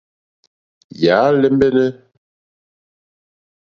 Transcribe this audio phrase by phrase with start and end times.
[1.01, 1.89] Yà á !lɛ́mbɛ́nɛ́.